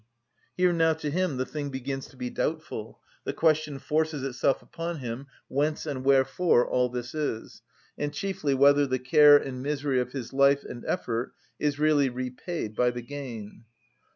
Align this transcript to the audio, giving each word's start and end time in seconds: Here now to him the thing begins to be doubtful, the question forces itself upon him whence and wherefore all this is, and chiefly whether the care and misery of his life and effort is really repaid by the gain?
Here 0.57 0.73
now 0.73 0.93
to 0.93 1.11
him 1.11 1.37
the 1.37 1.45
thing 1.45 1.69
begins 1.69 2.07
to 2.07 2.17
be 2.17 2.31
doubtful, 2.31 2.99
the 3.23 3.33
question 3.33 3.77
forces 3.77 4.23
itself 4.23 4.63
upon 4.63 4.97
him 4.97 5.27
whence 5.47 5.85
and 5.85 6.03
wherefore 6.03 6.67
all 6.67 6.89
this 6.89 7.13
is, 7.13 7.61
and 7.99 8.11
chiefly 8.11 8.55
whether 8.55 8.87
the 8.87 8.97
care 8.97 9.37
and 9.37 9.61
misery 9.61 9.99
of 9.99 10.11
his 10.11 10.33
life 10.33 10.63
and 10.63 10.83
effort 10.87 11.33
is 11.59 11.77
really 11.77 12.09
repaid 12.09 12.75
by 12.75 12.89
the 12.89 13.03
gain? 13.03 13.65